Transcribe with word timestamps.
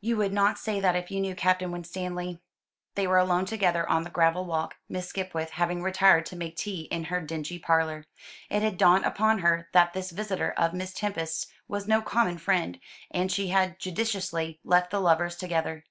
"You 0.00 0.16
would 0.16 0.32
not 0.32 0.58
say 0.58 0.80
that 0.80 0.96
if 0.96 1.12
you 1.12 1.20
knew 1.20 1.36
Captain 1.36 1.70
Winstanley." 1.70 2.40
They 2.96 3.06
were 3.06 3.18
alone 3.18 3.44
together 3.44 3.88
on 3.88 4.02
the 4.02 4.10
gravel 4.10 4.44
walk, 4.46 4.74
Miss 4.88 5.06
Skipwith 5.06 5.50
having 5.50 5.80
retired 5.80 6.26
to 6.26 6.34
make 6.34 6.56
tea 6.56 6.88
in 6.90 7.04
her 7.04 7.20
dingy 7.20 7.60
parlour. 7.60 8.04
It 8.50 8.62
had 8.62 8.76
dawned 8.76 9.04
upon 9.04 9.38
her 9.38 9.68
that 9.70 9.92
this 9.92 10.10
visitor 10.10 10.50
of 10.56 10.74
Miss 10.74 10.92
Tempest's 10.92 11.52
was 11.68 11.86
no 11.86 12.02
common 12.02 12.38
friend; 12.38 12.80
and 13.12 13.30
she 13.30 13.46
had 13.50 13.78
judiciously 13.78 14.58
left 14.64 14.90
the 14.90 14.98
lovers 15.00 15.36
together. 15.36 15.84